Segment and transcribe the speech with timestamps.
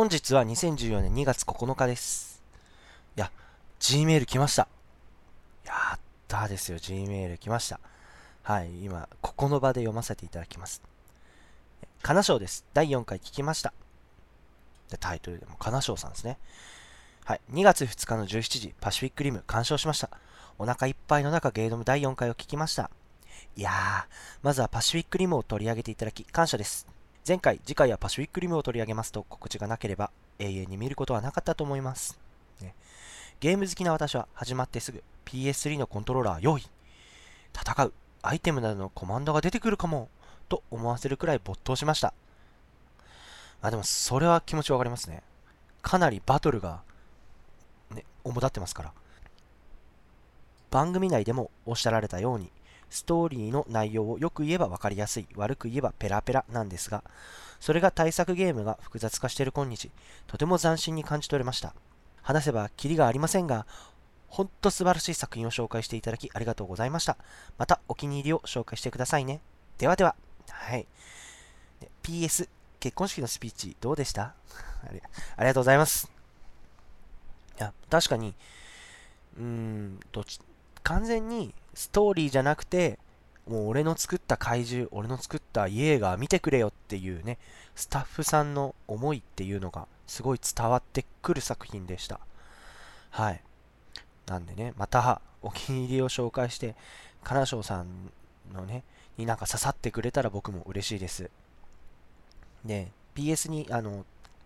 [0.00, 2.42] 本日は2014年2月9日です。
[3.18, 3.30] いや、
[3.80, 4.66] Gmail 来ました。
[5.66, 7.80] やったですよ、Gmail 来ました。
[8.42, 10.80] はい、今、ここの場で読ませていただきます。
[12.00, 12.64] 金賞です。
[12.72, 13.74] 第4回聞きました。
[14.88, 16.38] でタイトルでも金賞さんですね。
[17.26, 20.08] はい、2月2日の17時、パシフィックリム鑑賞しました。
[20.58, 22.90] お腹いっぱいの中、ゲードム第4回を聞きました。
[23.54, 24.04] いやー、
[24.40, 26.86] まずはパシフィックリムを取り上げていただき、感謝です。
[27.30, 30.10] 前回、次回はパシフィックリムを取り上げますと告知がなければ
[30.40, 32.18] 永遠に見ることはなかったと思います。
[32.60, 32.74] ね、
[33.38, 36.62] ゲーム好きな私は始まってすぐ PS3 のコントローラー用意。
[37.54, 40.08] 戦う、アイテムなどのコマンドが出てくるかも、
[40.48, 42.14] と思わせるくらい没頭しました。
[43.62, 45.22] あ、でもそれは気持ちわかりますね。
[45.82, 46.82] かなりバトルが、
[47.94, 48.92] ね、主だってますから。
[50.72, 52.50] 番組内でもおっしゃられたように、
[52.90, 57.02] ストーリーの内容をよく言えば分かりやすい、悪く言えばペラペラなんですが、
[57.60, 59.90] それが対策ゲームが複雑化している今日、
[60.26, 61.74] とても斬新に感じ取れました。
[62.22, 63.66] 話せばキリがありませんが、
[64.28, 67.16] ほんと素晴らしい作品を紹介していただきありがとうございました。
[67.58, 69.40] またお気に入りを紹介してくださいね。
[69.78, 70.14] ではでは。
[70.48, 70.86] はい。
[72.02, 74.22] PS、結婚式のスピーチどうでした？
[74.22, 74.34] あ
[74.86, 75.00] あり
[75.46, 76.10] がとうございます。
[77.58, 78.34] いや、確かに、
[79.36, 80.40] うーん、どっち、
[80.82, 82.98] 完全にストーリーじゃなくて、
[83.46, 87.38] もう俺の作った怪獣、俺の作ったイエーガー見てくれよっていうね、
[87.74, 92.20] スタッフさんの思いっていうのがすごい伝わってくる作品でした。
[93.10, 93.42] はい。
[94.26, 96.76] なんでね、またお気に入りを紹介して、
[97.24, 98.12] 金賞さん
[98.52, 98.84] のね、
[99.16, 101.30] になんか刺さってくれたら僕も嬉しいです。
[102.64, 104.04] で、PS に、あの、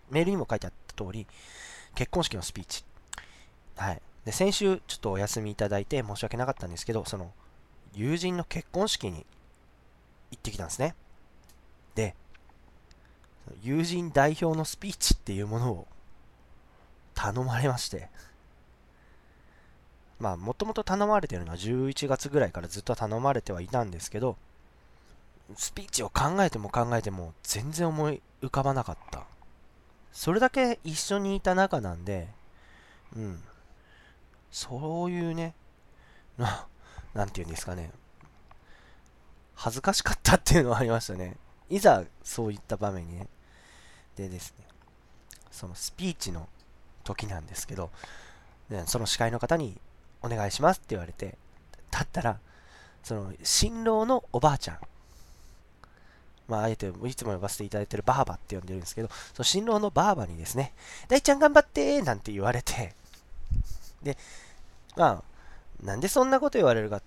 [0.09, 1.27] メールにも書いてあった通り、
[1.93, 2.83] 結婚式のスピーチ。
[3.75, 4.01] はい。
[4.25, 7.31] で、先週ちょっとお休みいただいて申し訳なかったんですけど、その、
[7.93, 9.25] 友人の結婚式に
[10.31, 10.95] 行ってきたんですね。
[11.93, 12.15] で、
[13.61, 15.87] 友人代表のスピーチっていうものを
[17.13, 18.09] 頼まれまして、
[20.19, 24.37] まあ、もともと頼まれてるのは11月ぐらいからずっと頼まれてはいたんですけど、
[25.55, 29.23] スピーチを考えても考えても全然思い浮かばなかった。
[30.11, 32.29] それだけ一緒にいた仲なんで、
[33.15, 33.43] うん、
[34.55, 35.53] そういうね、
[36.37, 36.65] な、
[37.13, 37.91] なんて言うんですかね。
[39.53, 41.35] 恥ずかしかったっていうのはありましたね。
[41.69, 43.27] いざそういった場面にね。
[44.15, 44.65] でですね、
[45.51, 46.47] そのスピーチの
[47.03, 47.89] 時なんですけど、
[48.69, 49.77] でその司会の方に
[50.21, 51.37] お願いしますって言われて、
[51.91, 52.39] だったら、
[53.03, 54.77] その新郎のおばあちゃん、
[56.47, 60.71] まあ、あえていつも呼ばせていただいてるバーバって呼んでるんですけど、その新郎のバーバにですね、
[61.09, 62.95] 大ちゃん頑張ってなんて言われて、
[64.01, 64.17] で、
[64.95, 65.23] まあ、
[65.83, 67.01] なんでそんなこと言われるかっ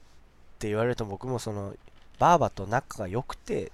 [0.59, 1.75] て言われると僕もその、
[2.19, 3.72] バーバと仲が良くて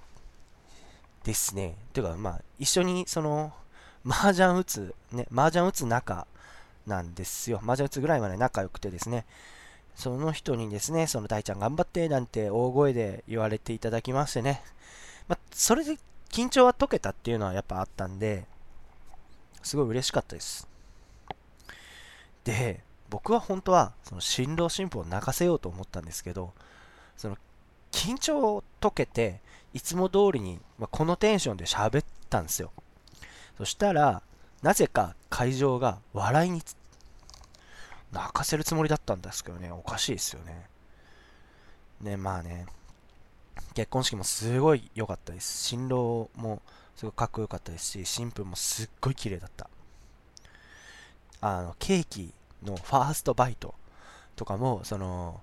[1.23, 1.75] ですね。
[1.93, 3.53] ていうか、まあ、一緒にその、
[4.07, 6.27] 麻雀打つ、ね、麻雀打つ仲
[6.85, 7.59] なんですよ。
[7.63, 9.25] 麻雀打つぐらいまで仲良くてですね。
[9.95, 14.61] その人にですね、その大ちゃん頑張ってなんて大声で言われていただきましてね。
[15.27, 15.97] まあ、それで
[16.29, 18.45] 緊張は解けたっていうのはやっぱあったんで、
[19.63, 20.67] すごい嬉しかったです。
[22.43, 22.83] で、
[23.15, 26.51] 僕は本当はその新郎新婦を泣かせようと思ったんですけど
[27.15, 27.37] その
[27.93, 29.39] 緊張を解けて
[29.73, 32.73] いつも通りに、まあ、このテンションで喋ったんですよ。
[33.57, 34.21] そしたら
[34.61, 36.61] なぜか会場が笑いに
[38.11, 39.71] 泣かせるつもりだったんですけどね。
[39.71, 40.67] おかしいですよね。
[42.01, 42.65] ねまあね
[43.75, 45.63] 結婚式もすごい良かったです。
[45.63, 46.61] 新郎も
[46.97, 49.69] すごいかっこよかったですし新婦もすっごい綺麗だった。
[51.39, 52.33] あのケーキ
[52.65, 53.75] のファーストバイト
[54.35, 55.41] とかも、その、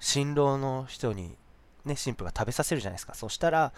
[0.00, 1.36] 新郎の人に、
[1.84, 3.14] ね、新婦が食べさせるじゃないですか。
[3.14, 3.72] そしたら、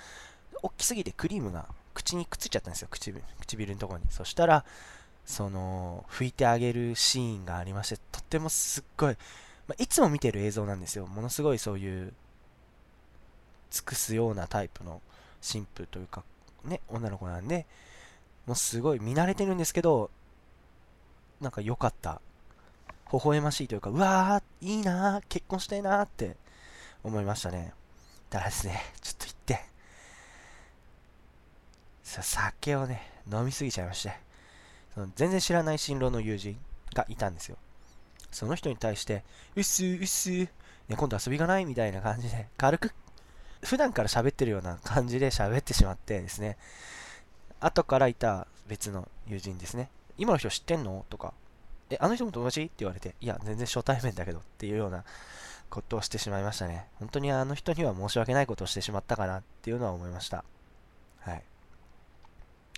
[0.62, 4.06] 大きすぎてクリームが口にくっついちゃったんですよ、唇唇のところに。
[4.10, 4.64] そしたら、
[5.24, 9.16] その、拭いてあげるシーンがありまして、とってもすっごい、
[9.68, 11.06] まあ、いつも見てる映像なんですよ。
[11.06, 12.12] ものすごいそういう、
[13.70, 15.00] 尽くすようなタイプの
[15.40, 16.24] 新婦というか、
[16.64, 17.66] ね、女の子なんで、
[18.46, 20.10] もうすごい見慣れてるんですけど、
[21.40, 22.20] なんか良かった
[23.12, 26.36] 微笑ましいというか、うわー、いいなー結婚したいなーって
[27.02, 27.72] 思いましたね。
[28.28, 29.60] ただですね、ちょっと行って、
[32.04, 33.02] 酒をね、
[33.32, 34.12] 飲みすぎちゃいまして、
[34.94, 36.56] その全然知らない新郎の友人
[36.94, 37.56] がいたんですよ。
[38.30, 39.24] その人に対して、
[39.56, 40.48] うっすーうっすね、
[40.96, 42.92] 今度遊びがないみたいな感じで、軽く、
[43.62, 46.56] 普段から喋ってるような感じで喋ってしまってですね、
[47.60, 51.04] 後からいた別の友人ですね、今の人知ってんの？
[51.10, 51.34] とか。
[51.90, 52.62] え、あの人も友達？
[52.62, 55.04] って言われて、いや、全然初対面だけどっていうような
[55.68, 56.86] ことをしてしまいましたね。
[56.98, 60.44] 本当にあの人には申し訳ないことをしてしまったかなっていうのは思いました。
[61.20, 61.42] はい。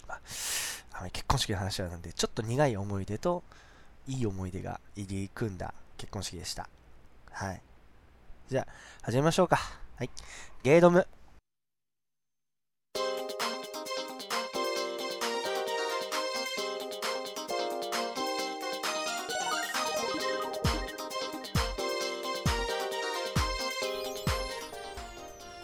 [0.09, 0.21] まあ
[1.11, 3.43] 結婚式の話なんで、ちょっと苦い思い出と、
[4.07, 6.69] いい思い出が入り組んだ結婚式でした。
[7.31, 7.63] はい。
[8.49, 8.67] じゃあ、
[9.03, 9.59] 始めましょうか。
[9.97, 10.11] はい。
[10.63, 11.07] ゲードム。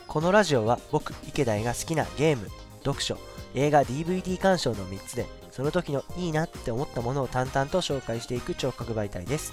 [0.08, 3.18] このラジオは僕、池田が好きなゲーム、読書、
[3.54, 9.52] 映画 DVD 鑑賞の3つでその時のいいなって思ったものを淡々と紹介していく聴覚媒体です。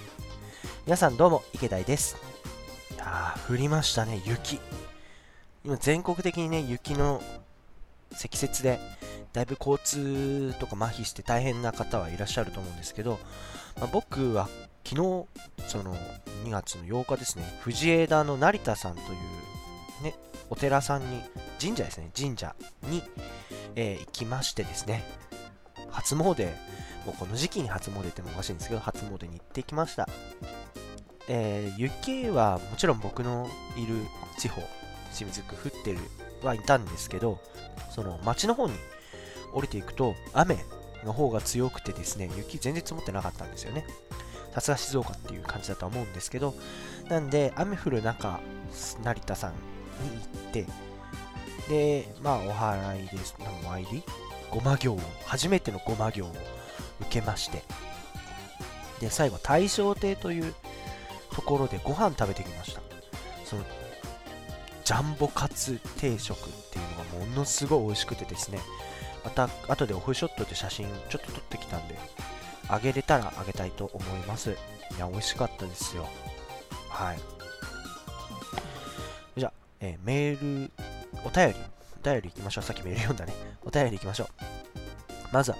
[0.86, 2.16] 皆さんどうも池田です。
[2.94, 4.62] いやー降りましたね雪。
[5.66, 7.22] 今全国的にね雪の
[8.14, 8.80] 積雪で
[9.34, 13.20] だいぶ交通とか麻痺して大変な方はいらっしゃると思うんですけど、
[13.78, 14.48] まあ、僕は
[14.86, 14.96] 昨日
[15.68, 15.94] その
[16.46, 19.08] 2月の8日ですね藤枝の成田さんという
[20.04, 20.16] ね
[20.50, 21.22] お寺さんに
[21.60, 23.02] 神社ですね神社に
[23.76, 25.04] えー、行きましてですね、
[25.90, 26.24] 初詣、
[27.06, 30.08] もうこの時期に初詣ってもおかしいんですけど、初詣に行ってきました。
[31.28, 33.96] えー、雪はもちろん僕のいる
[34.38, 34.62] 地方、
[35.14, 36.00] 清水区降ってる
[36.44, 37.40] はいたんですけど、
[37.92, 38.74] その町の方に
[39.54, 40.58] 降りていくと、雨
[41.04, 43.86] の方が強くてですね、雪全然積もってなかったんですよね。
[44.54, 46.56] さすが静岡っていう感じだとは思うんですけど、
[47.10, 48.40] なんで、雨降る中、
[49.04, 49.54] 成田さん
[50.04, 50.18] に行
[50.50, 50.66] って、
[51.70, 53.36] で、まあ、お祓いです。
[53.40, 54.04] お参り？
[54.52, 56.32] ごま行を、初めてのごま行を
[57.02, 57.64] 受けまして、
[59.00, 60.54] で、最後、大正亭という
[61.34, 62.82] ところでご飯食べてきました。
[63.44, 63.64] その、
[64.84, 68.60] ジャンボカツ定食っていうのがものすごい美味しくてですね、
[69.24, 71.98] また、後でオフショットで写真ちょっと撮ってきたんで、
[72.70, 74.52] あげれたらあげたいと思います。
[74.52, 76.08] いや、美味しかったですよ。
[76.90, 77.20] はい。
[79.86, 80.72] えー、メール
[81.24, 81.56] お便り、
[82.02, 82.64] お便り行きましょう。
[82.64, 83.34] さっきメール読んだね。
[83.64, 84.28] お便り行きましょう。
[85.32, 85.58] まずは、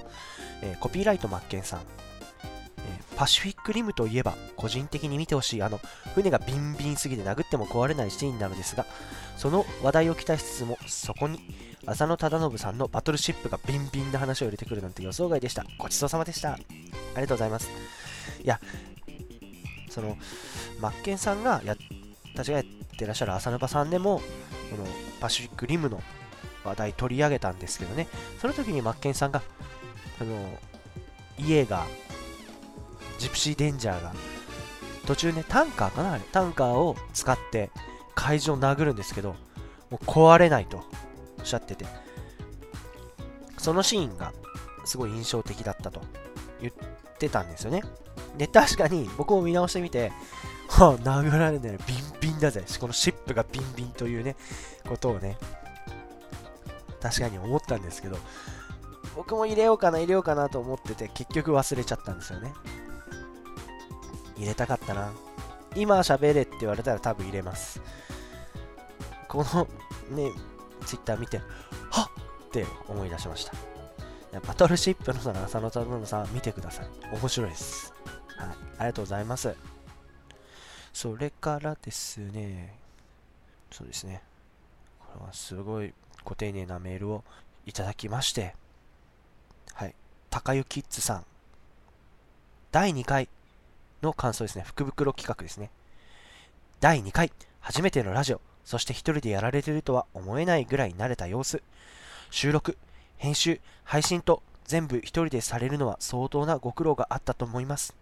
[0.64, 1.80] えー、コピーライトマッケンさん。
[1.80, 5.80] えー、パシフィックリムといえば、個人的に見てほしい、あの、
[6.16, 8.88] 船がビンビンすぎて殴っても壊れないシーンなのですが、
[9.38, 11.40] その話題を期待しつつも、そこに、
[11.86, 15.64] 浅野忠信さんのバトルシップがビンビンな話を入れてくるなんて予想外でした。
[15.78, 16.54] ごちそうさまでした。
[16.54, 17.70] ありがとうございます。
[18.44, 18.60] いや、
[19.90, 20.18] その、
[20.80, 21.76] マッケンさんがや、
[22.34, 24.22] 立ちがやってらっしゃる浅沼さんでも、
[24.72, 24.86] この
[25.20, 26.02] パシフィックリムの
[26.64, 28.08] 話題取り上げたんですけどね、
[28.40, 29.42] その時にマッケンさんが、
[30.20, 30.58] あの、
[31.38, 31.86] 家が、
[33.18, 34.14] ジプシーデンジャーが、
[35.06, 37.70] 途中ね、タンカーかなあれ、タンカーを使って
[38.16, 39.36] 会場を殴るんですけど、
[39.90, 40.84] もう壊れないと
[41.40, 41.86] おっしゃってて、
[43.58, 44.34] そのシーンが
[44.86, 46.02] すごい印象的だったと
[46.62, 46.74] 言っ
[47.18, 47.84] てたんですよね。
[48.38, 50.12] で、確かに僕も見直してみて、
[51.04, 52.66] 殴られないビンビンだぜ。
[52.80, 54.36] このシップがビンビンというね、
[54.88, 55.38] ことをね、
[57.02, 58.18] 確かに思ったんですけど、
[59.16, 62.54] 僕も入れようかな、入れようかなと思ってて、結局忘れちゃったんですよね。
[64.36, 65.12] 入れたかったな。
[65.76, 67.82] 今喋れって言われたら多分入れます。
[69.30, 69.68] この
[70.10, 70.32] ね、
[70.86, 71.38] ツイッター見て、
[71.90, 72.10] はっ
[72.48, 73.54] って思い出しました。
[74.46, 76.88] バトルシップのさ浅野忠信さん見てください。
[77.14, 77.94] 面白いです。
[78.38, 78.48] はい。
[78.48, 79.56] ありがとうございます。
[80.96, 82.74] それからですね、
[83.70, 84.22] そうですね、
[84.98, 85.94] これはすごい
[86.24, 87.26] ご丁寧なメールを
[87.66, 88.56] いただきまして、
[89.74, 89.96] はい、
[90.30, 91.26] 高湯キッズさん、
[92.72, 93.28] 第2回
[94.02, 95.70] の感想ですね、福袋企画ですね。
[96.80, 97.30] 第2回、
[97.60, 101.62] 初めてのラジオ、そして一人でやられてるとは思えないぐらい慣れた様子。
[102.32, 102.78] 収録、
[103.18, 107.94] 編集、配信と全部一人でされるのは相当なご苦労があったと思います。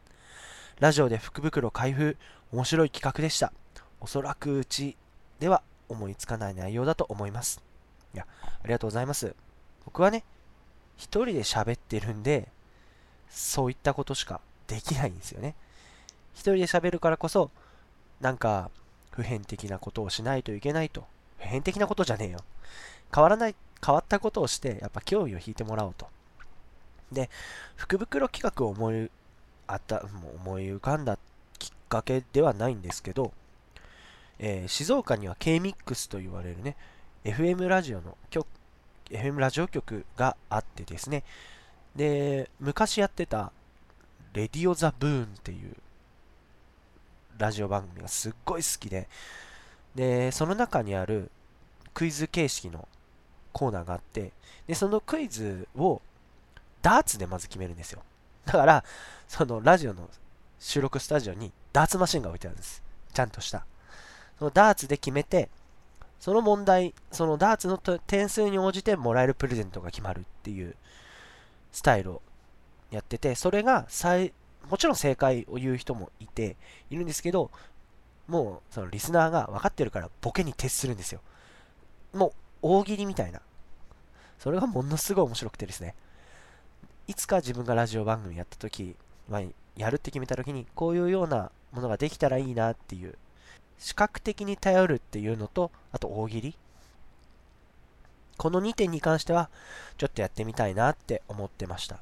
[0.80, 2.18] ラジオで福袋開封、
[2.54, 3.52] 面白い企画でした。
[4.00, 4.96] おそらくうち
[5.40, 7.64] では思いつかない内容だと思います。
[8.14, 9.36] いや、ありがとうございます。
[9.86, 10.24] 僕はね、
[10.96, 12.48] 一人で喋ってるんで、
[13.28, 15.56] そういったことしかできないんですよね。
[16.36, 17.50] 一人で喋るからこそ、
[18.22, 18.70] なんか、
[19.10, 21.06] 普遍的なことをしないといけないと。
[21.40, 22.40] 普遍的なことじゃねえよ。
[23.14, 26.08] 変わらない、変わったことをして、やっぱ興味を引いてもらおうと。
[27.12, 27.32] で、
[27.76, 29.10] 福袋企画を思い、
[29.66, 31.18] あった、も思い浮かんだ
[31.94, 33.32] かけではないんですけど、
[34.40, 36.76] えー、静岡には K-MIX と言われるね、
[37.24, 38.48] FM ラジオの局、
[39.12, 41.24] FM ラジオ局があってですね、
[41.96, 43.52] で、昔やってた、
[44.34, 45.76] レディオ・ザ・ブーンっていう
[47.38, 49.08] ラジオ番組がすっごい好きで、
[49.94, 51.30] で、その中にある
[51.94, 52.88] クイズ形式の
[53.52, 54.32] コーナーがあって、
[54.66, 56.02] で、そのクイズを
[56.82, 58.02] ダーツでまず決めるんですよ。
[58.46, 58.84] だから、
[59.28, 60.10] そのラジオの
[60.64, 62.82] 収録スタジオにダーツマシンが置いてあるんです。
[63.14, 63.66] ちゃんとした。
[64.40, 65.50] そのダーツで決めて、
[66.22, 70.78] その問題、そのダーツの点数に応じてもらえるプレゼントが決まるっていう
[71.74, 72.22] スタイルを
[72.92, 73.88] やってて、それが
[74.70, 76.56] もちろん正解を言う人もいて、
[76.90, 77.52] いるんですけど、
[78.28, 81.20] もうそのリスナーが分かってるからボケに徹するんですよ。
[82.14, 83.42] もう大喜利みたいな。
[84.40, 85.94] それがものすごい面白くてですね。
[87.08, 88.96] いつか自分がラジオ番組やった時、
[89.28, 89.42] まあ、
[89.76, 93.16] やるって決めた時に、こういうようなものができたらいいなっていう、
[93.80, 96.56] 視覚的に頼るっていうのと、あと大喜利。
[98.38, 99.50] この2点に関しては、
[99.98, 102.00] ちょっとやってみたいなって思ってました。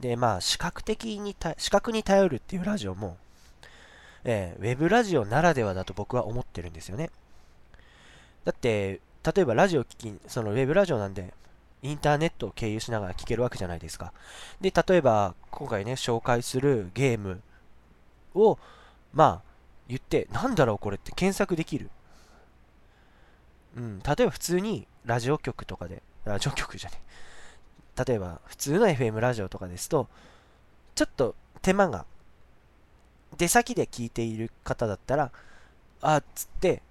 [0.00, 3.16] で、まあ、視覚的に、視覚に頼るっていうラジオも、
[4.24, 7.10] えー、ウェブラジオならではだと僕は思ってるんですよね。
[8.44, 11.32] だって、例えばラジオ聞き、そのウェブラジオなんで、
[11.86, 14.12] インターネットを経由しながら聞けるわけじゃないですか。
[14.60, 17.40] で、例えば、今回ね、紹介するゲーム
[18.34, 18.58] を、
[19.12, 19.42] まあ、
[19.88, 21.90] 言って、なんだろうこれって検索できる。
[23.76, 27.00] うん、例えば普通にラジオ局とかで、ラジオ局じゃね
[28.06, 30.08] 例えば普通の FM ラジオとかですと、
[30.94, 32.04] ちょっと手間が、
[33.38, 35.30] 出先で聞いている方だったら、
[36.00, 36.82] あっつって、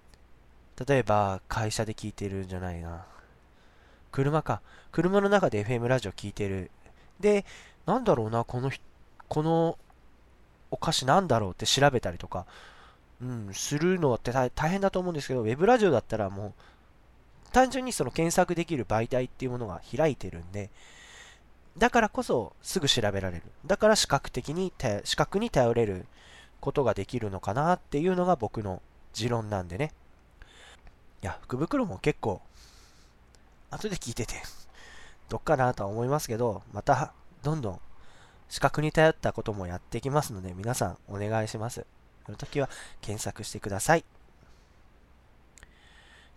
[0.87, 3.05] 例えば会社で聞いてるんじゃないな。
[4.15, 4.61] 車か。
[4.93, 6.71] 車の中で FM ラジオ聞いてる。
[7.19, 7.43] で、
[7.85, 8.71] なんだろうな、この、
[9.27, 9.77] この
[10.71, 12.45] お菓子なんだろうって調べたりとか、
[13.21, 20.69] うん、するのって大変だと思うんですけど、ウェブラジオだったらもう、単純にその検索できる媒体っていうものが開いてるんで、
[21.77, 23.43] だからこそすぐ調べられる。
[23.65, 24.71] だから視覚的に、
[25.03, 26.05] 視覚に頼れる
[26.61, 28.81] ことができるのかなっていうのが僕の
[29.11, 29.91] 持論なんでね。
[31.21, 32.41] いや、福袋も結構、
[33.71, 34.35] 後で聞いてて、
[35.29, 37.79] どっかなとは思いますけど、また、どんどん、
[38.49, 41.85] 視覚に頼ったこともやっていきますので、皆さんお願いします。
[42.25, 42.69] その時は
[43.01, 44.05] 検索してください。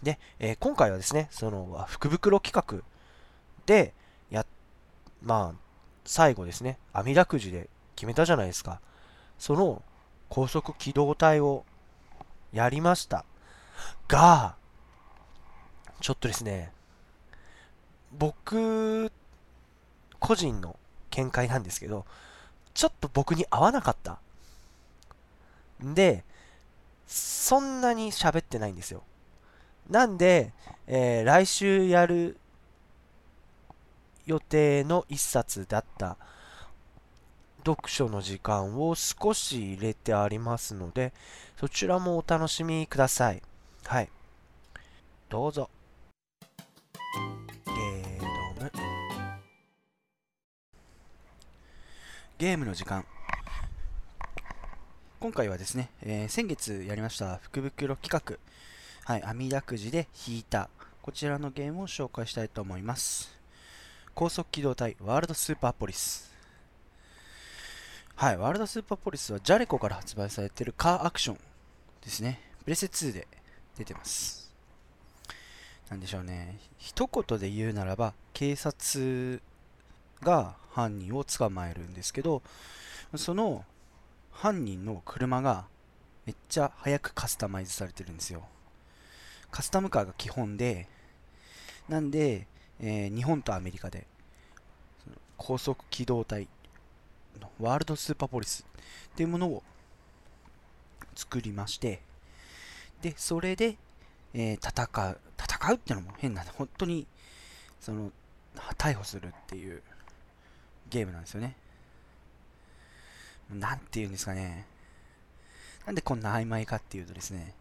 [0.03, 2.85] で、えー、今回はですね、その福袋企画
[3.67, 3.95] で、
[4.31, 4.47] や、
[5.23, 5.59] まあ、
[6.05, 8.81] 最後ですね、網だくじで決めたじゃないですか。
[9.39, 9.83] その
[10.29, 11.65] 高速機動隊を
[12.53, 13.25] やりました。
[14.07, 14.57] が、
[16.01, 16.73] ちょっとですね、
[18.13, 19.13] 僕、
[20.19, 20.77] 個人の
[21.11, 22.05] 見解なんですけど、
[22.75, 24.19] ちょっと僕に合わなかった。
[25.81, 26.25] で、
[27.07, 29.03] そんなに喋ってないんですよ。
[29.89, 30.53] なんで、
[30.87, 32.37] えー、来週やる
[34.27, 36.19] 予定の一冊だった
[37.59, 41.13] 読書の時間を少し入れてありますので、
[41.59, 43.43] そちらもお楽しみください。
[43.85, 44.11] はい。
[45.29, 45.71] どうぞ。
[52.39, 53.05] ゲームの時間。
[55.19, 58.39] 今回はですね、えー、先月やりました福袋企
[59.07, 59.13] 画。
[59.13, 60.71] はい、網だくじで引いた、
[61.03, 63.37] こちらのゲームを紹介したいと思います。
[64.15, 66.33] 高速機動隊ワールドスーパーポリス。
[68.15, 71.39] はい、ワールドスーパーポリスはジャレコから発売されているカーアクション
[72.05, 72.41] ですね。
[72.63, 73.27] プレセ2で
[73.77, 74.55] 出てます。
[75.91, 76.61] なんでしょうね。
[76.79, 79.43] 一言で言うならば、警察
[80.23, 82.43] が犯人を捕まえるんですけど、
[83.17, 83.65] その
[84.31, 85.67] 犯人の車が
[86.27, 88.43] めっちゃ早くカスタマイズされてるんですよ。
[89.51, 90.89] カスタムカーが基本で、
[91.89, 92.47] なんで、
[92.81, 94.07] えー、日本とアメリカで、
[95.37, 96.49] 高速機動隊
[97.41, 98.67] のワールドスーパーポリス
[99.13, 99.63] っていうものを
[101.15, 102.03] 作りまして、
[103.01, 103.77] で、それで、
[104.35, 107.07] えー、戦う、戦うっていうのも変なんで、本当に、
[107.81, 108.13] その、
[108.77, 109.83] 逮捕するっていう
[110.91, 111.57] ゲームなんですよね。
[113.51, 114.67] なんて言うんですかね。
[115.87, 117.55] なんでこんな曖昧かっていうとですね、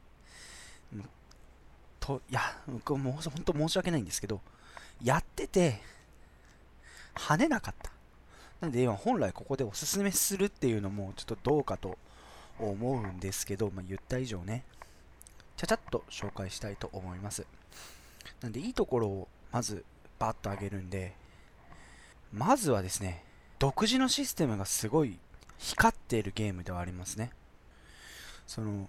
[1.99, 4.41] と、いや、僕も本当申し訳ないんですけど、
[5.03, 5.81] やってて、
[7.15, 7.91] 跳ねなかった。
[8.61, 11.97] なんで今本来ここでおすすめするっていうのもちょっとどうかと
[12.59, 14.63] 思うんですけど、まあ、言った以上ね、
[15.57, 17.45] ちゃちゃっと紹介したいと思います。
[18.41, 19.83] なんでいいところをまず
[20.19, 21.13] バッと上げるんで、
[22.37, 23.23] まずはですね、
[23.57, 25.17] 独自のシステムがすごい
[25.57, 27.31] 光っているゲームではありますね。
[28.45, 28.87] その、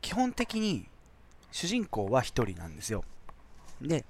[0.00, 0.88] 基本的に
[1.52, 3.04] 主人公は1人なんですよ。
[3.80, 4.04] で、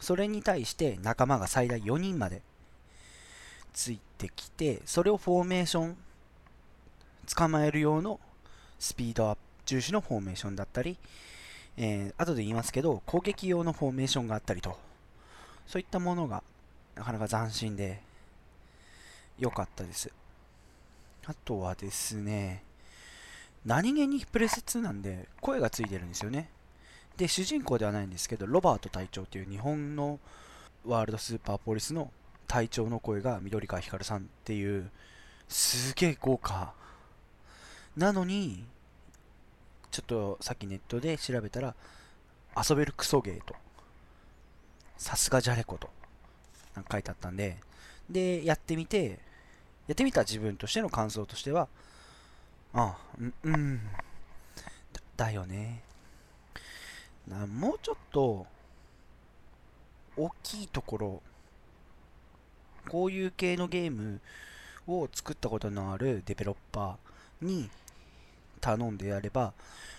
[0.00, 2.42] それに対して仲間が最大4人まで
[3.74, 5.96] ついてきて、それをフォーメーション、
[7.34, 8.18] 捕まえる用の
[8.78, 10.96] スピードアップ重視のフォーメーションだったり、
[11.76, 14.78] えー、後で言いますけど、攻撃用のフォーメーションがあったりと、
[15.66, 16.42] そういったものが
[16.94, 18.00] なかなか斬新で
[19.38, 20.10] 良かったです。
[21.26, 22.62] あとはですね、
[23.64, 26.48] 何気にプレス2なんで声がついてるんですよね。
[27.16, 30.20] で、主人公ではないんですけど、ロバート隊長という日本の
[30.84, 32.10] ワールドスーパーポリスの
[32.46, 34.90] 隊長の声が緑川光さんっていう
[35.48, 36.72] すげえ豪華
[37.96, 38.64] なのに
[39.90, 41.74] ちょっとさっきネットで調べたら
[42.56, 43.54] 遊べるクソゲーと
[44.96, 45.90] さすがじゃれこと
[46.74, 47.56] なんか書いてあったんで
[48.10, 49.18] でやってみて
[49.86, 51.68] やってみた自分としての感想としては
[52.72, 53.80] ああうんうん
[54.92, 55.82] だだよね。
[57.26, 58.46] なもうちょっと
[60.16, 61.22] 大きいところ
[62.88, 64.20] こういう系のゲーム
[64.86, 67.68] を作ったことのあるデベロッパーに
[68.60, 69.52] 頼んでやれば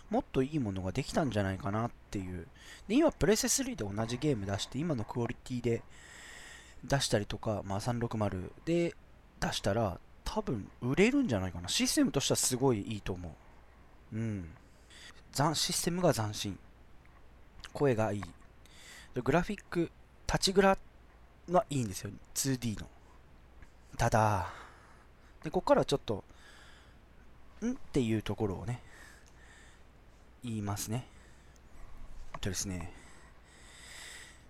[0.10, 2.48] もっといいものができたんじゃないかなっていう。
[2.88, 5.82] で今プレステ3で同じゲーム出して今のクオリティで
[6.88, 8.96] 出したりとか、まあ、360で
[9.40, 11.68] 出したら多分売れるんじゃないかな。
[11.68, 13.36] システムとしてはすごいいいと思
[14.14, 14.16] う。
[14.16, 14.50] うん。
[15.54, 16.58] システムが斬新。
[17.74, 18.24] 声がいい。
[19.22, 19.92] グラフィック
[20.28, 20.78] 立ちグラ
[21.50, 22.12] はいいんですよ。
[22.36, 22.88] 2D の。
[23.98, 24.50] ただ
[25.44, 26.24] でここからちょっと
[27.62, 27.72] ん？
[27.72, 28.82] っていうところをね
[30.44, 31.08] 言いますね。
[32.34, 32.92] えっとですね、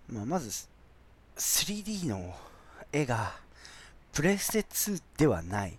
[0.08, 0.68] まあ、まず
[1.38, 2.34] 3D の
[2.92, 3.32] 絵が
[4.12, 5.78] プレステ2ではない。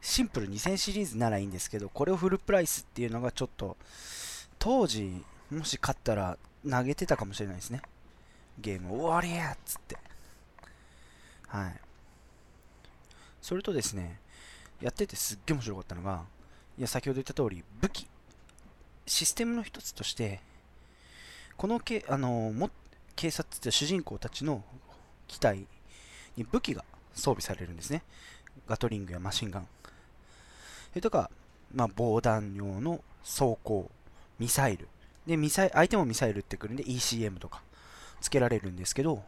[0.00, 3.76] シンプル2000シリーズならいいんですけどこれをフルプライスっていうのがちょっと
[4.58, 6.36] 当時もし勝ったら
[6.68, 7.82] 投げてたかもしれないですね。
[8.60, 9.96] ゲーム終わりやっつって。
[11.48, 11.80] はい。
[13.42, 14.20] それとですね
[14.80, 16.22] やっててすっげえ面白かったのが
[16.78, 18.06] いや先ほど言った通り武器。
[19.06, 20.40] システムの一つとして
[21.56, 22.70] このけあのも
[23.16, 24.62] 警察って主人公たちの
[25.26, 25.66] 機体
[26.36, 28.02] に武器が装備されるんですね。
[28.68, 29.68] ガトリングやマシンガン。
[30.90, 31.30] それとか、
[31.74, 33.90] まあ、防弾用の装甲
[34.38, 34.88] ミサイル。
[35.26, 37.62] でミサイ相手もミサイル撃ってくるんで ECM とか
[38.20, 39.22] つけられるんですけど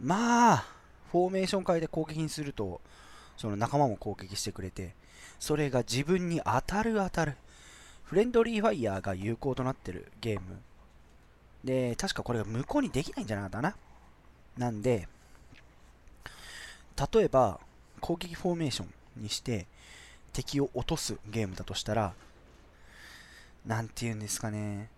[0.00, 0.64] まあ
[1.10, 2.80] フォーメーション変えて攻撃にすると
[3.36, 4.94] その仲間も攻撃してくれて
[5.38, 7.36] それが自分に当たる当たる。
[8.04, 10.58] フレンドリーファイヤーが有効となってるゲーム。
[11.68, 13.76] で確かこれが無効にできないんじゃなかったな。
[14.56, 15.06] なんで
[17.12, 17.60] 例えば
[18.00, 19.66] 攻撃フォーメーションにして
[20.32, 22.14] 敵を落とすゲームだとしたら
[23.66, 24.88] なんて言うんですかね。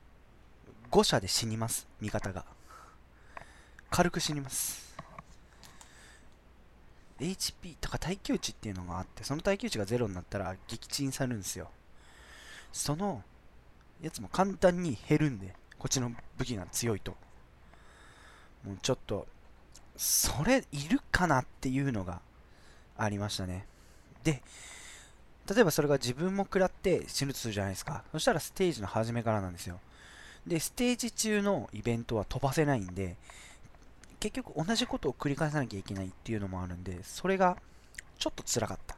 [0.92, 2.44] 5射で死にます味方が。
[3.90, 4.94] 軽く死にます。
[7.18, 11.68] HP とか耐久値っていうのがあってその耐久値が0になったら撃沈されるんですよ。
[12.72, 13.24] その
[14.00, 15.58] やつも簡単に減るんで。
[15.80, 17.16] こっちの武器が強いと。
[18.64, 19.26] もうちょっと
[19.96, 22.20] それいるかなっていうのが
[22.96, 23.66] ありましたね。
[24.22, 24.42] で
[25.52, 28.04] 例えばそれが自分も食らって死ぬとするじゃないですか。
[28.12, 29.80] そしたらステージの初めからなんですよ。
[30.46, 33.16] でステージ中のイベントは飛ばせないんで
[34.20, 37.56] 結局同じことを繰り返さなきゃいけないっていうのもあるんでそれが
[38.18, 38.96] ちょっと辛かった。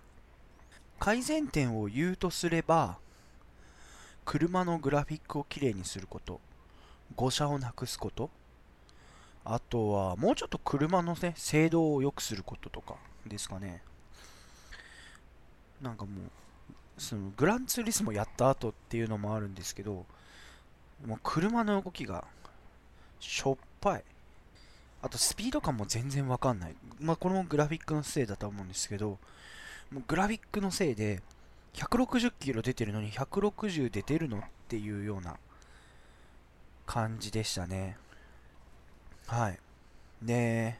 [0.98, 2.98] 改善点を言うとすれば
[4.24, 6.40] 車のグラフィックをきれいにすること。
[7.16, 8.30] 誤射をなくすこと？
[9.44, 12.94] あとはもうちょっと車のね精度を良くすることとか
[13.26, 13.82] ですかね。
[15.80, 16.14] なんかもう
[16.96, 20.06] そのグランツーリスモやった後っていうのもあるんですけど
[21.04, 22.24] もう車の動きが
[23.18, 24.04] しょっぱい。
[25.02, 26.76] あとスピード感も全然わかんない。
[27.00, 29.18] まあこれもグラフィックのせいだと思うんですけど
[29.90, 31.20] もうグラフィックのせいで
[31.74, 35.36] 160キロ出てるのに160で出るのっていうような
[36.86, 37.96] 感じでしたね。
[39.26, 39.58] はい。
[40.22, 40.78] で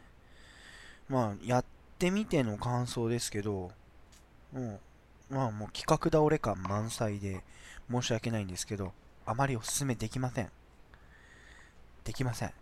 [1.09, 1.65] まあやっ
[1.99, 3.71] てみての感想ですけど
[4.53, 4.81] も
[5.31, 7.43] うまあもう企画倒れ感満載で
[7.91, 8.93] 申し訳ないんですけど
[9.27, 10.51] あまりお勧めできません。
[12.05, 12.53] できません。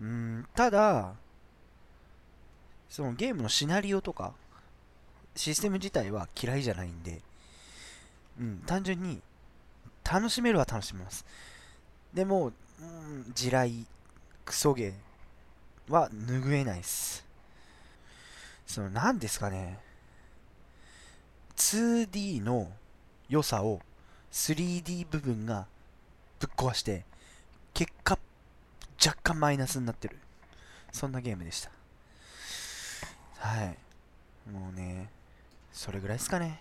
[0.00, 1.14] うんただ
[2.88, 4.34] そのゲームのシナリオとか
[5.34, 7.22] システム自体は嫌いじゃないんで、
[8.38, 9.22] うん、単純に
[10.04, 11.24] 楽しめるは楽しめます。
[12.12, 13.86] でも、うん、地雷
[14.44, 17.24] クソゲーは拭えないっす。
[18.66, 19.78] その何ですかね。
[21.56, 22.70] 2D の
[23.28, 23.80] 良さを
[24.30, 25.66] 3D 部分が
[26.38, 27.04] ぶっ壊して
[27.74, 28.18] 結果
[29.04, 30.18] 若干マイナスになってる。
[30.92, 31.70] そんなゲームでした。
[33.38, 33.78] はい。
[34.50, 35.08] もうね
[35.72, 36.60] それぐらいですかね。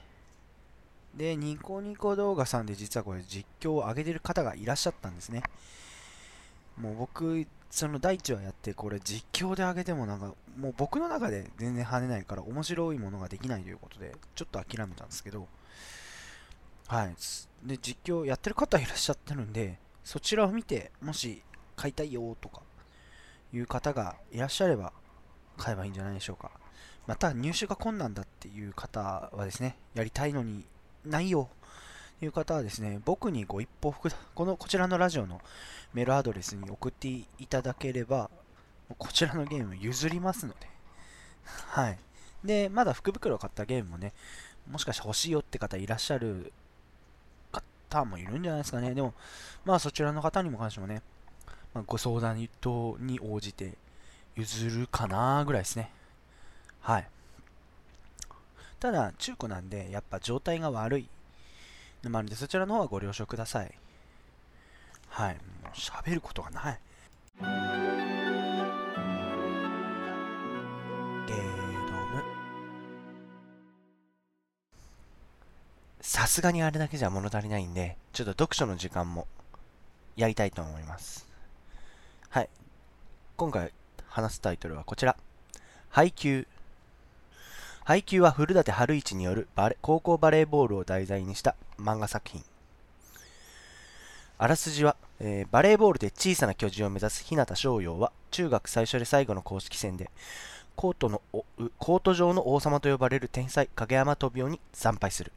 [1.16, 5.44] でニコニコ動画さんで実はこれ実況を上げてる方がいらっしゃったんですね。
[6.78, 15.48] もう僕その第1話やってこれ実況で上げてもなんかもう僕の中で全然跳ねないから面白いものができないということでちょっと諦めたんですけど。
[16.88, 17.16] はい。
[17.64, 21.44] で実況やってる方いらっしゃってるんでそちらを見てもし
[21.76, 22.62] 買いたいよとか
[23.54, 24.92] いう方がいらっしゃれば
[25.58, 26.52] 買えばいいんじゃないでしょうか。
[27.08, 30.66] また入手が困難だっていう方はですね、やりたいのに
[31.06, 31.50] ないよ
[32.20, 35.42] という方はですね、僕にご一報くだ、このこちらのラジオの
[35.94, 38.30] メールアドレスに送っていただければ、
[38.98, 40.70] こちらのゲーム譲りますので。
[41.70, 42.00] はい。
[42.44, 44.14] で、まだ福袋を買ったゲームもね、
[44.70, 46.54] もしかして欲しいよって方いらっしゃる
[47.52, 48.94] 方もいるんじゃないですかね。
[48.94, 49.14] でも、
[49.66, 51.02] まあそちらの方にも関してもね、
[51.74, 53.78] まあ、ご相談等に応じて
[54.36, 55.92] 譲るかなぐらいですね。
[56.82, 57.08] はい。
[58.82, 61.08] ただ、中古なんで、やっぱ状態が悪い
[62.04, 63.72] ので、そちらの方はご了承ください。
[65.08, 65.36] はい。
[65.36, 66.80] もう喋ることがない。
[67.40, 71.44] ゲー
[72.16, 72.24] ム。
[76.02, 79.28] さすがにあれだけじゃ物足りないんで、ちょっと読書の時間も
[80.16, 81.28] やりたいと思います。
[82.30, 82.50] はい。
[83.38, 83.74] 今回
[84.08, 85.16] 話すタイトルはこちら。
[85.90, 86.48] 配給。
[87.84, 92.44] 配給は古舘春一によるバレ高校バレーボールを題材にした漫画作品。
[94.38, 100.12] あらすじは、えー、バレーボールで小さな巨人を目指す日向翔陽は中学最初で最後の公式戦で
[100.76, 101.22] コートの
[101.80, 105.32] コート上の王様と呼ばれる天才影山飛雄に惨敗する。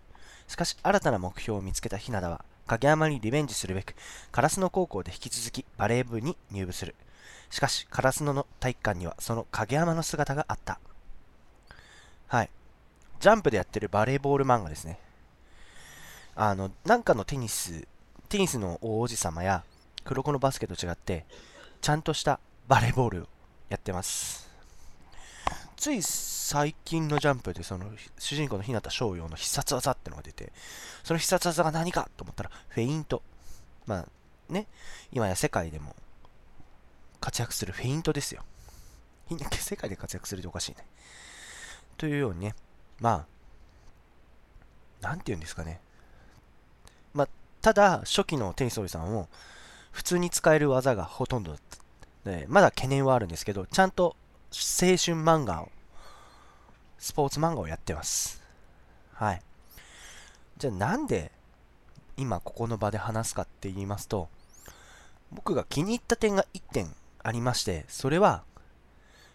[0.46, 3.94] しかし新たな目標を見つけた日向は影山にリベンジするべく
[4.32, 6.94] 烏野高校で引き続きバレー部に入部する。
[7.48, 10.78] しかし烏野の体育館にはその影山の姿があった。
[12.34, 12.50] はい。
[13.20, 14.98] ジャンプでやってるバレーボール漫画ですね。
[16.34, 17.86] あのなんかのテニス
[18.28, 19.62] テニスの王子様や
[20.02, 21.26] 黒子のバスケと違って
[21.80, 23.26] ちゃんとしたバレーボールを
[23.68, 24.50] やってます。
[25.76, 27.86] つい最近のジャンプでその
[28.18, 30.50] 主人公の日向翔陽の必殺技ってのが出て
[31.04, 33.22] その必殺技が何かと思ったらフェイント。
[33.86, 34.06] まあ
[34.52, 34.66] ね。
[35.12, 35.94] 今や世界でも
[37.20, 38.42] 活躍するフェイントですよ。
[39.52, 40.84] 世界で活躍するっておかしいね。
[41.96, 42.54] というようにね
[43.00, 43.26] ま
[45.02, 45.80] あなんて言うんですかね
[47.12, 47.28] まあ
[47.60, 49.28] ただ初期のテニスおじさんも
[49.92, 51.60] 普通に使える技がほとんどだっ
[52.24, 54.16] たでまだ懸念はあるんですけどちゃんと
[54.50, 55.68] 青春漫画を
[57.04, 58.42] スポーツ漫画をやってます。
[59.12, 59.42] はい。
[60.56, 61.32] じゃあなんで
[62.16, 64.28] 今ここの場で話すかって言いますと、
[65.30, 68.42] 僕が気に入った点が1点ありまして、それは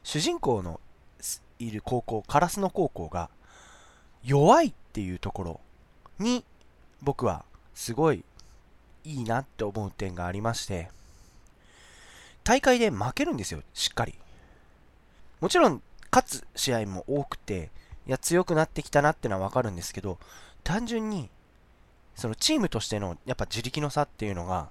[0.01, 0.79] 主人公の
[1.59, 3.29] いる高校、烏野高校が
[4.23, 5.59] 弱いっていうところ
[6.17, 6.43] に
[7.01, 8.23] 僕はすごい
[9.03, 10.89] いいなって思う点がありまして、
[12.43, 14.15] 大会で負けるんですよ、しっかり。
[15.39, 17.69] もちろん勝つ試合も多くて、
[18.07, 20.17] いや、強くなってきたなってのはわかるんですけど、
[20.63, 21.29] 単純に、
[22.15, 24.69] そのチームとしての、やっぱ自力の差っていうのが、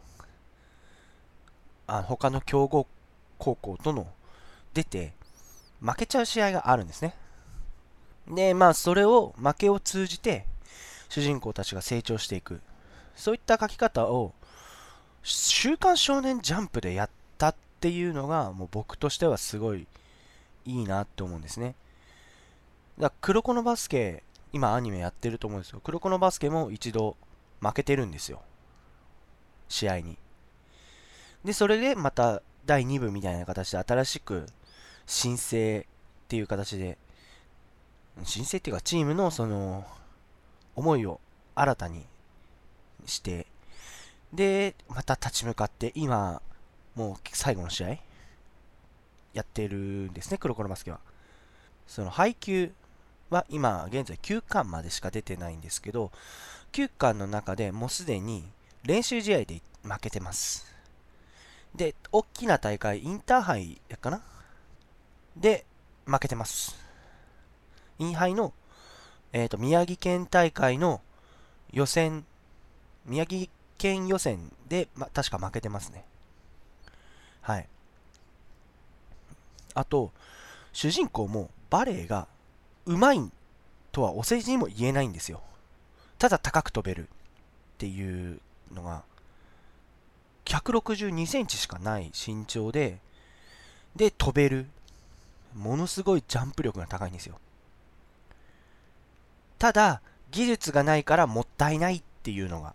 [1.87, 2.87] あ他の強豪
[3.39, 4.07] 高校との
[4.75, 5.15] 出て、
[5.81, 7.15] 負けちゃう試合があるんですね。
[8.29, 10.45] で、まあ、それを、負けを通じて、
[11.09, 12.61] 主人公たちが成長していく。
[13.15, 14.35] そういった書き方を、
[15.23, 19.87] 週刊少年ジャンプでやったっていうのが、もう僕としてはすごい
[20.65, 21.75] いいなって思うんですね。
[22.99, 25.81] だから黒子のバスケ、今アニメやってると思うんですよ。
[25.83, 27.17] 黒子のバスケも一度
[27.61, 28.43] 負けてるんですよ。
[29.69, 30.19] 試合に。
[31.45, 34.47] で、それでまた第2部みたいな形で新しく
[35.09, 35.85] 申請っ
[36.29, 36.99] ていう形で、
[38.25, 39.85] 申請っていうかチームのその
[40.77, 41.19] 思いを
[41.55, 42.05] 新たに
[43.07, 43.47] して、
[44.33, 46.43] で、また立ち向かって、今、
[46.95, 47.89] もう最後の試合
[49.33, 51.01] やってるんですね、黒子のバスケは。
[51.87, 52.71] その配球
[53.31, 56.13] は今現在9巻までしか出てないんですけど、
[56.73, 58.45] 9巻の中でもうすでに
[58.85, 60.67] 練習試合で負けてます。
[61.75, 64.21] で、大きな大会、インターハイやかな
[65.41, 65.65] で
[66.07, 66.77] 負けてます。
[67.99, 68.53] インハイの、
[69.33, 71.01] えーと、宮城県大会の
[71.73, 72.25] 予選、
[73.07, 76.05] 宮城県予選で、ま、確か負けてますね。
[77.43, 77.69] はい。
[79.75, 80.13] あと、
[80.73, 82.29] 主人公もバレエが
[82.87, 83.31] うまい
[83.93, 85.43] とはお世辞にも言えないんですよ。
[86.19, 87.07] ただ高く飛べるっ
[87.79, 88.41] ていう
[88.73, 89.03] のが、
[90.47, 92.99] 162センチしかない身長で、
[93.95, 94.67] で、飛べる。
[95.55, 97.39] ものすごいジャンプ力が高いんですよ。
[99.59, 102.75] ただ、技術がないからもったいないっていうのが。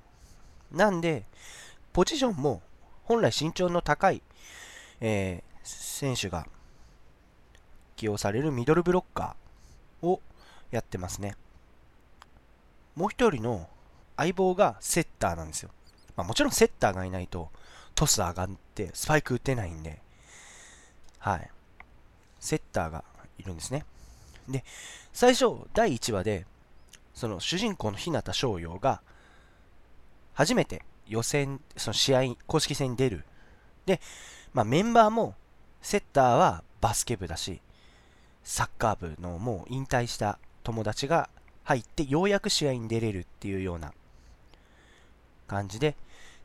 [0.72, 1.26] なんで、
[1.94, 2.62] ポジションも
[3.04, 4.22] 本来身長の高い、
[5.00, 6.48] えー、選手が
[7.96, 10.22] 起用されるミドルブロッカーを
[10.72, 11.36] やってますね。
[12.96, 13.70] もう一人の
[14.18, 15.70] 相棒がセッターなんですよ。
[16.16, 17.50] まあ、もちろんセッターがいないと
[17.96, 20.02] トス上がってスパイク打てないんで、
[21.20, 21.50] はい。
[22.44, 23.06] セッターが
[23.38, 23.86] いるんですね。
[24.50, 24.66] で、
[25.14, 26.46] 最初、第1話で、
[27.14, 29.02] その主人公の日向翔陽が、
[30.34, 33.24] 初めて予選、その試合、公式戦に出る。
[33.86, 34.02] で、
[34.52, 35.36] まあ、メンバーも、
[35.82, 37.62] セッターはバスケ部だし、
[38.44, 41.30] サッカー部のもう引退した友達が
[41.64, 43.94] 入って、ようやく試合に出れるっていうような
[45.48, 45.96] 感じで、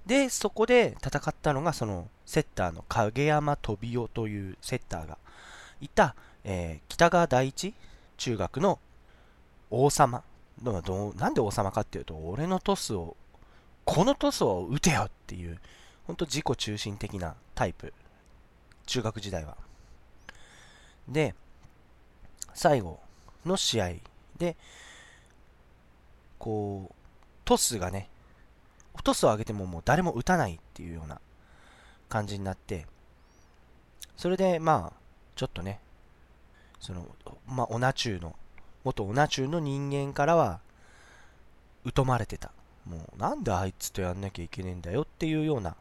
[0.07, 5.19] で、そこで戦ったのが、その、セッターの影山飛雄というセッターが
[5.81, 6.15] いた、
[6.45, 7.75] えー、北川第一
[8.17, 8.79] 中学の
[9.71, 10.23] 王様。
[10.63, 13.17] どうなんで王様かっていうと、俺のトスを、
[13.85, 15.59] このトスを打てよっていう、
[16.07, 17.93] ほんと自己中心的なタイプ。
[18.87, 19.57] 中学時代は。
[21.07, 21.35] で、
[22.55, 22.99] 最後
[23.47, 23.93] の試合
[24.37, 24.57] で、
[26.39, 26.95] こう、
[27.45, 28.09] トスがね、
[29.09, 31.19] トスを上げてももう誰も打たないっていうような
[32.11, 32.87] 感じになって、
[34.19, 34.98] それでまあ、
[35.39, 35.79] ちょっとね、
[36.81, 37.07] その、
[37.47, 38.35] まあ、オナチューの、
[38.83, 40.59] 元オナチューの人間からは、
[41.95, 42.51] 疎まれてた。
[42.85, 45.77] もう、なんであいつとやんなきゃいけねえんだよっていうような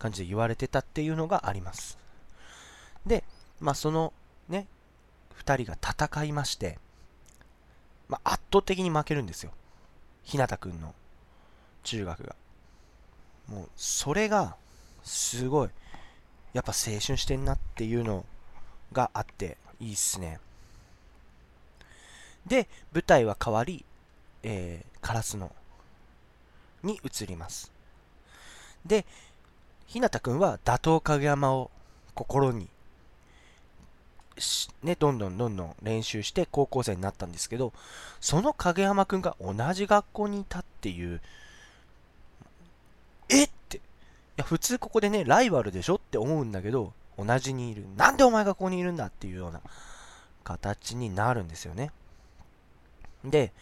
[0.00, 1.96] 感じで言われてたっていうのがあります。
[3.06, 3.22] で、
[3.60, 4.12] まあ、その
[4.48, 4.66] ね、
[5.38, 6.80] 2人が戦いまして、
[8.08, 9.52] まあ、圧倒的に負けるんですよ。
[10.24, 10.92] 日向くんの
[11.84, 12.34] 中学が。
[13.46, 14.56] もう、それが、
[15.04, 15.70] すごい、
[16.52, 18.26] やっぱ青春してんなっていうのを
[18.92, 20.40] があって、いいっすね。
[22.46, 23.84] で、舞台は変わり、
[24.42, 25.52] えー、烏野
[26.82, 27.72] に移ります。
[28.84, 29.04] で、
[29.86, 31.70] 日向くんは打倒影山を
[32.14, 32.68] 心に
[34.82, 37.72] ね、どんどんどんどん練習して高校生になったんですけど、
[38.20, 41.20] その影山くんが同じ学校にいたっていう、
[43.30, 43.78] えって。
[43.78, 43.80] い
[44.36, 47.86] や、普通ここでね、ライバルでしょって思うんだけど、同じにいる。
[47.96, 49.60] なんでお前がここにいるんだっていうような
[50.44, 51.90] 形になるんですよね。
[53.24, 53.52] で、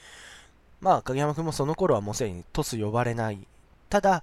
[0.80, 3.46] まあ、影山くんもその頃はもうすでにトス呼ばれない。
[3.88, 4.22] ただ、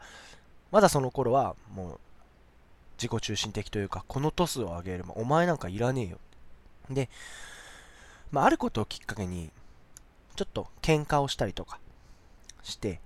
[0.72, 2.00] まだその頃はもう
[2.98, 6.20] 自己中心的というか、このトスを上げる、お前なんかいらねえよ
[6.90, 7.10] で、
[8.32, 9.52] まあ、あることをきっかけに、
[10.36, 11.80] ちょっと喧嘩をしたりとか
[12.64, 13.00] して、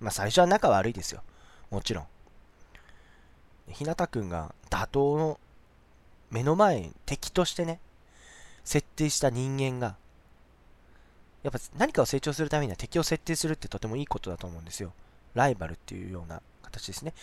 [0.00, 1.22] まあ、最初は仲悪いですよ。
[1.70, 2.06] もちろん。
[3.68, 5.40] 日向くんが打倒の
[6.30, 7.80] 目の前に敵としてね、
[8.64, 9.96] 設定した人間が、
[11.42, 14.92] やっぱ何かを成長するためには敵を設定するってとてもいいことだと思うんですよ。
[15.34, 17.14] ライバルっていうような形ですね。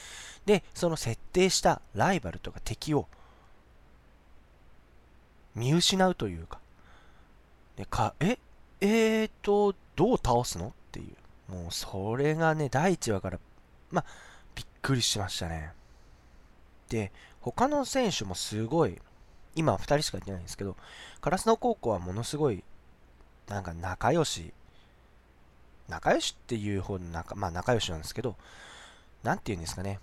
[0.46, 3.08] で、その設定したライバルとか敵を
[5.54, 6.60] 見失うというか、
[7.76, 8.38] でかえ、
[8.82, 11.52] えーと、どう倒すのっていう。
[11.52, 13.40] もうそれがね、第1話から、
[13.92, 14.06] まあ、
[14.56, 15.72] びっくりしましたね。
[16.90, 19.02] で、他の選手もすごい、
[19.56, 20.76] 今2人しかいてないんですけど、
[21.22, 22.64] 烏野高校はものすごい、
[23.48, 24.54] なんか仲良し、
[25.88, 28.36] 仲良しっていう方の仲、まあ仲良しなんですけど、
[29.24, 30.00] なんて言うんですかね、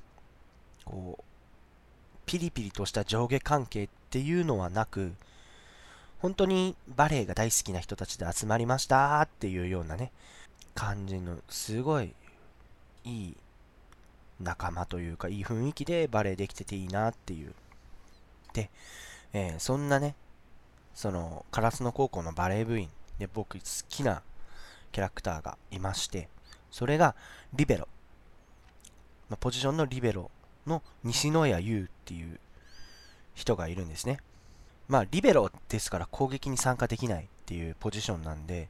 [0.84, 1.24] こう、
[2.26, 5.12] ピリピリとした上下関係っていうのはなく、
[6.20, 10.12] 本当にバレエが大好きな人たちで集まりましたっていうようなね、
[10.74, 12.14] 感じの、すごい
[13.04, 13.36] いい
[14.42, 17.54] 仲間というか、いい雰囲気でバレエできてていいなっていう。
[18.52, 18.70] で、
[19.32, 20.14] えー、そんなね、
[20.94, 24.22] その、烏野高校のバレー部員で僕好きな
[24.92, 26.28] キャラクターがいまして、
[26.70, 27.14] それが
[27.54, 27.88] リベロ。
[29.28, 30.30] まあ、ポジションのリベロ
[30.66, 32.38] の西野谷優っていう
[33.34, 34.18] 人がいるんですね。
[34.88, 38.68] まあ、リベロですから攻撃に参加できないっていうポジションなん、で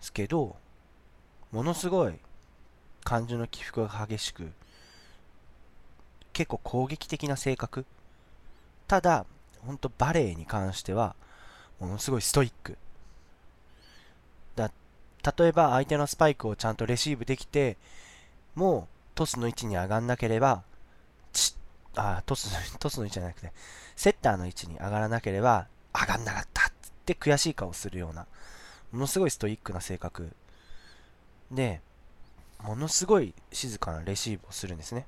[0.00, 0.56] すけど、
[1.50, 2.14] ものすごい
[3.08, 4.52] 感情の起伏が激しく、
[6.34, 7.86] 結構攻撃的な性格。
[8.86, 9.24] ただ、
[9.64, 11.16] ほんとバレエに関しては、
[11.80, 12.76] ものすごいストイック。
[14.56, 14.70] だ
[15.38, 17.78] 例えば相手のスパイクをちゃんとレシーブできて、
[18.54, 20.62] もうトスの位置に上がんなければ、
[21.96, 23.54] あ、トス、 トスの位置じゃなくて、
[23.96, 26.72] セッターの位置に上がらなければ、上がんなかったっ
[27.06, 28.26] て悔しい顔するような、
[28.92, 30.30] ものすごいストイックな性格
[31.50, 31.80] で、
[32.62, 35.06] ものすごい静かなレシーブをするんですね。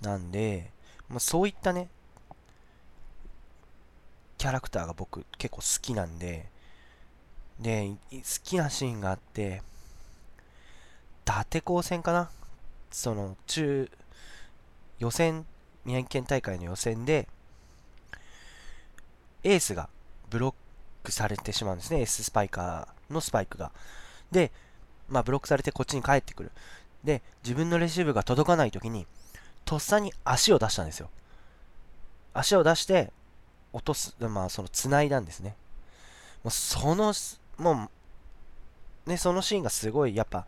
[0.00, 0.70] なんで、
[1.08, 1.88] もうそういったね、
[4.36, 6.48] キャラクターが僕結構好きなんで、
[7.58, 9.62] で、好きなシーンがあって、
[11.26, 12.30] 伊達高専かな？
[12.90, 13.90] その、中、
[14.98, 15.44] 予選
[15.84, 17.26] 宮城県大会の予選で、
[19.42, 19.88] エースが
[20.30, 20.54] ブロッ
[21.02, 22.02] クされてしまうんですね。
[22.02, 23.72] S スパイカーのスパイクが。
[24.30, 24.52] で、
[25.08, 26.52] まあ、ブロックされてこっちに帰ってくる。
[27.04, 29.06] で、自分のレシーブが届かないときに、
[29.64, 31.10] とっさに足を出したんですよ。
[32.34, 33.12] 足を出して、
[33.72, 35.56] 落とす、まあ、その、繋いだんですね。
[36.42, 37.12] もう、その、
[37.58, 37.88] も
[39.06, 40.46] う、ね、そのシーンがすごい、やっぱ、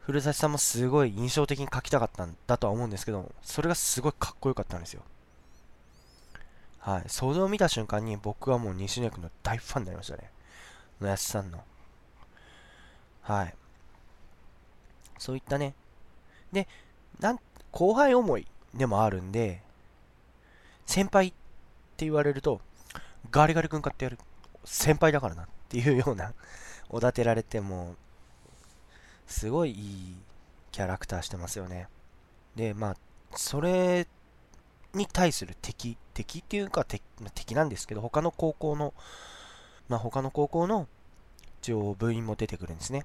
[0.00, 5.02] 古舘さんもすごい印象的に描きたかったんだとは思うんですけど、それがすごいかっこよかったんですよ。
[6.80, 7.04] はい。
[7.08, 10.30] それを見た瞬間に僕はもう西野君の大ファンになりましたね。
[11.00, 11.62] 野安さんの。
[13.22, 13.54] はい。
[15.18, 15.74] そういったね。
[16.52, 16.66] で、
[17.18, 17.38] なん、
[17.72, 19.62] 後輩思いでもあるんで、
[20.86, 21.30] 先輩っ
[21.96, 22.60] て言われると、
[23.30, 24.18] ガリガリ君買ってやる。
[24.64, 26.34] 先輩だからなっていうような、
[26.88, 27.94] おだてられても、
[29.26, 30.16] すごいいい
[30.72, 31.88] キャラクターしてますよね。
[32.56, 32.96] で、まあ、
[33.36, 34.08] それ
[34.94, 37.02] に対する敵、敵っていうか敵
[37.34, 38.94] 敵なんですけど、他の高校の、
[39.88, 40.88] まあ他の高校の
[41.62, 43.04] 一応部員も出てくるんですね。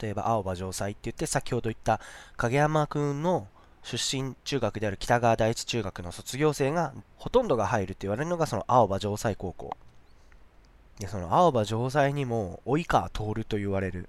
[0.00, 2.00] 例えば青葉城西って言って先ほど言った
[2.36, 3.46] 影山くんの
[3.82, 9.76] 出身中学である北川第一中学の卒業生がほとんどが入るって言われるのがその青葉城西高校。
[10.98, 14.08] でその青葉城西にも及川徹と言われる。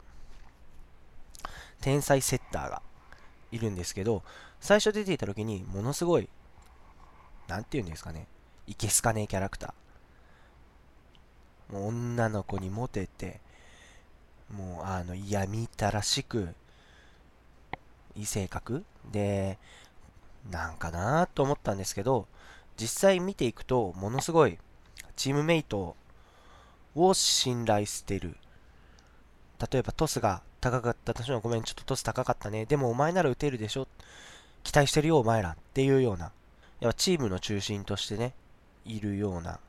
[1.82, 2.82] 天才セッターが
[3.52, 4.24] いるんですけど
[4.62, 6.30] 最初出ていた時にものすごい
[7.48, 8.28] 何て言うんですかね。
[8.66, 9.83] いけすかねえキャラクター。
[11.74, 13.42] もう女の子にモテて
[14.56, 16.50] もうあの嫌みたらしく
[18.16, 18.86] いい性格？
[19.12, 19.58] で
[20.52, 22.28] なんかなと思ったんですけど
[22.78, 24.60] 実際見ていくとものすごい
[25.16, 25.96] チームメイト
[26.96, 28.36] を信頼してる。
[29.72, 32.66] 例えばトスが高かったとしてもごめんちょっとトス高かったね。
[32.66, 33.88] でもお前なら打てるでしょ。
[34.64, 36.32] 期待してるよお前らっていうような
[36.80, 38.34] やっぱチームの中心としてね
[38.86, 39.60] いるような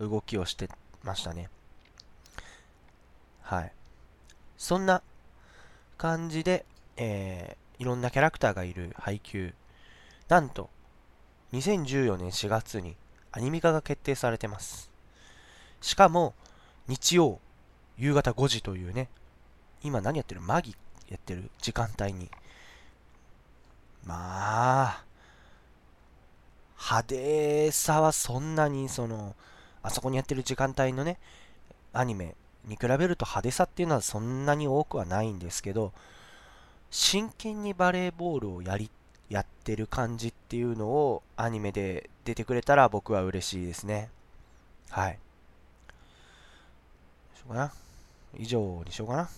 [0.00, 0.68] 動きをして
[1.02, 1.48] ましたね
[3.42, 3.72] はい
[4.56, 5.02] そんな
[5.96, 6.64] 感じで、
[6.96, 9.54] えー、いろんなキャラクターがいる配給。
[10.28, 10.70] なんと、
[11.52, 12.94] 2014年4月に
[13.32, 14.90] アニメ化が決定されてます。
[15.80, 16.34] しかも、
[16.88, 17.38] 日曜、
[17.98, 19.08] 夕方5時というね、
[19.82, 20.42] 今何やってる？
[20.42, 20.74] マギ
[21.08, 22.30] やってる時間帯に。
[24.04, 25.04] まあ、
[26.78, 29.34] 派手さはそんなにその、
[29.82, 31.18] あそこにやってる時間帯のね、
[31.92, 32.34] アニメ
[32.66, 35.92] に比べると派手さっていうのはそんなに多くはないんですけど、
[36.90, 38.90] 真剣にバレーボールをやり、
[39.28, 44.10] やってる感じっていうのをアニメで出てくれたら僕は嬉しいですね。
[44.90, 45.18] はい。
[47.36, 47.72] しようかな。
[48.38, 49.22] 以上にしようかな。
[49.22, 49.28] ま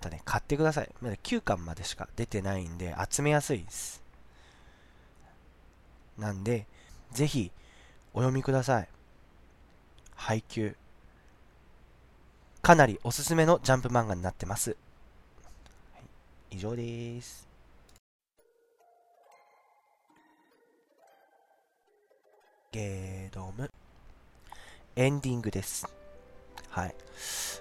[0.00, 0.90] たね、買ってください。
[1.00, 4.02] まだ9巻までしか出てないんで集めやすいです。
[6.18, 6.66] なんで、
[7.12, 7.50] ぜひ
[8.12, 8.88] お読みください。
[10.14, 10.76] 配給。
[12.62, 14.76] かなりおすすめのジャンプ漫画になってます。
[15.92, 16.00] は
[16.50, 17.48] い、以上です。
[22.72, 23.70] ゲードム。
[24.96, 25.86] エンディングです。
[26.70, 26.94] はい。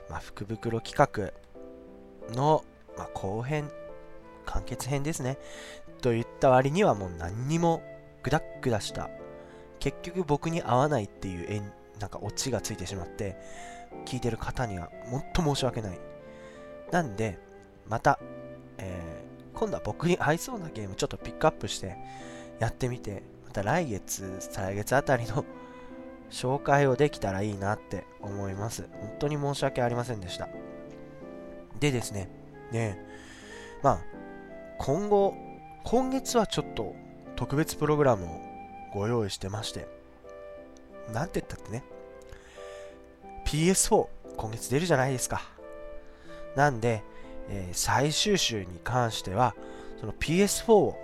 [0.10, 2.64] まあ、福袋企画の、
[2.98, 3.70] まあ、後編、
[4.46, 5.38] 完結編ですね。
[6.02, 7.84] と言った割にはもう何にも
[8.24, 9.10] グダッグダした。
[9.80, 13.38] 結局僕に合わないっていうエン、なんかオチがついてしまって、
[14.06, 16.00] 聞いてる方にはもっと申し訳ない。
[16.92, 17.40] なんで、
[17.88, 18.20] また、
[18.78, 21.98] えー、今度は僕に合いそうなゲームちょっとピックアップして
[22.60, 25.46] やってみて、また来月、再来月あたりの
[26.30, 28.90] 紹介をできたらいいなって思います。
[29.00, 30.50] 本当に申し訳ありませんでした。
[31.80, 32.30] でですね、
[32.72, 32.98] ね
[33.82, 34.00] まあ、
[34.80, 35.36] 今後、
[35.84, 36.96] 今月はちょっと
[37.36, 38.30] 特別プログラムを
[38.94, 39.88] ご用意してまして、
[41.12, 41.84] なんて言ったってね、
[43.46, 45.42] PS4 今月出るじゃないですか。
[46.56, 47.04] なんで、
[47.50, 49.56] えー、最終週に関しては、
[50.00, 50.98] その PS4 を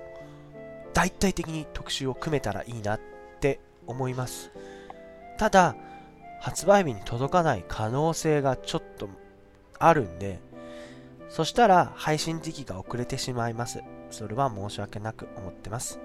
[0.93, 2.99] 大体的に特集を組めたらいいなっ
[3.39, 4.51] て思います。
[5.37, 5.75] ただ、
[6.41, 9.09] 発売日に届かない可能性がちょっと
[9.77, 10.39] あるんで、
[11.29, 13.81] そしたら配信時期が遅れてしまいます。
[14.09, 15.99] それは申し訳なく思ってます。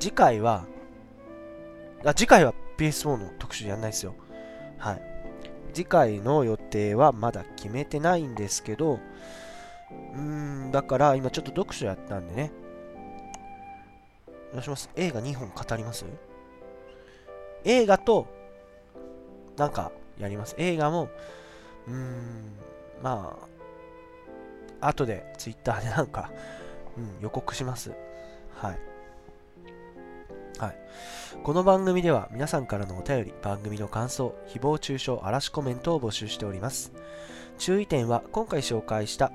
[0.00, 0.66] 次回は、
[2.04, 4.14] あ次回は PS4 の特集やんないですよ。
[4.78, 5.02] はい。
[5.72, 12.52] 次回の予定はまだ決めてないんですけど、うーん、だから今ちょっと読書やったんでね。
[14.52, 14.88] どうします？
[14.94, 16.04] 映画2本語ります？
[17.64, 18.26] 映画と、
[19.56, 20.54] なんかやります？
[20.58, 21.08] 映画も、
[21.88, 22.56] うーん、
[23.02, 23.36] ま
[24.80, 26.30] あ、後で Twitter でなんか、
[26.96, 27.92] うん、予告します。
[28.54, 28.78] はい。
[30.58, 30.76] はい。
[31.42, 36.92] この番組では皆さんからのお便り、番組の感想、誹謗中傷、嵐コメントを募集しております。
[37.58, 39.32] 注意点は今回紹介した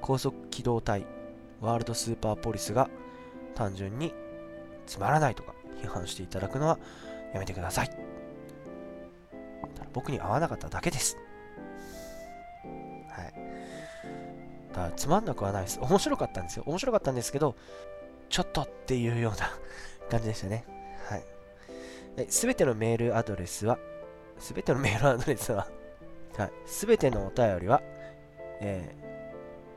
[0.00, 1.06] 高速機動隊
[1.60, 2.88] ワールドスーパーポリスが
[3.54, 4.12] 単純に
[4.86, 6.78] つまらないとか批判していただくのは
[7.32, 7.90] やめてください。
[9.92, 11.16] 僕に合わなかっただけです。
[13.10, 13.34] はい。
[14.70, 15.78] だからつまんなくはないです。
[15.80, 16.64] 面白かったんですよ。
[16.66, 17.54] 面白かったんですけど、
[18.28, 19.50] ちょっとっていうような
[20.08, 20.64] 感じでしたね。
[21.08, 22.26] はい。
[22.28, 23.78] すべてのメールアドレスは、
[24.38, 25.68] すべてのメールアドレスは、
[26.36, 26.52] はい。
[26.66, 27.82] すべてのお便りは、
[28.60, 28.94] え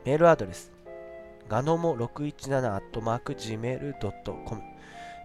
[0.03, 0.71] ー、メールアドレス、
[1.47, 4.61] ガノモ617 at mark gmail.com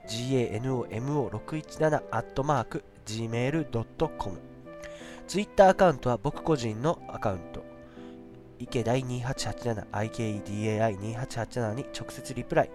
[0.08, 4.38] ganomo617 at mark gmail.com
[5.26, 7.64] ツイッターアカウントは僕個人のアカウント
[8.58, 12.70] 池大2887 IKEDAI2887 に直接リプライ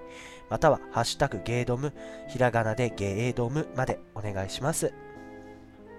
[0.51, 1.93] またはハッシュタグゲードム
[2.27, 4.93] ひらがなでゲードムまでお願いします。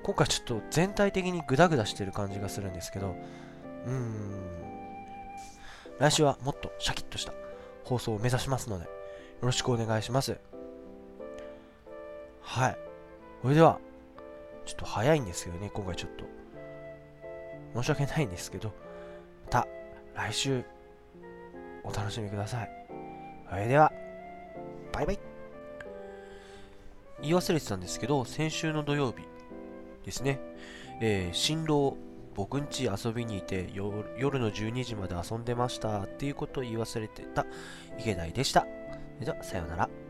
[0.02, 3.16] 今回ちょっと全体的にグダグダしてる感じがするんですけど
[3.86, 4.52] うーん。
[5.98, 7.32] 来週はもっとシャキッとした
[7.84, 8.90] 放送を目指しますのでよ
[9.40, 10.36] ろしくお願いします。
[12.42, 12.78] はい。
[13.40, 13.78] それでは
[14.66, 16.24] ちょっと早いんですよね今回ちょっと
[17.74, 18.72] 申し訳ないんですけど
[19.44, 19.66] また
[20.14, 20.62] 来週
[21.84, 22.70] お楽しみください。
[23.48, 23.91] それでは。
[25.02, 25.18] イバイ
[27.22, 29.24] 言い忘れてたんですけど先週の土曜日
[30.04, 30.40] ですね、
[31.00, 31.96] えー、新郎
[32.34, 37.46] 僕ん家遊びにいて夜の12時まで遊んでましたっていうことを言い忘れてた
[37.98, 38.62] 池田でした。
[38.62, 40.01] それではさようなら。